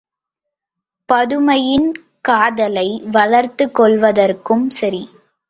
[1.09, 1.87] பதுமையின்
[2.21, 5.03] காதலை வளர்த்துக் கொள்வதற்கும் சரி.